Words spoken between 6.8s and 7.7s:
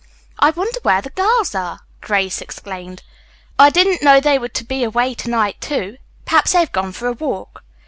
for a walk."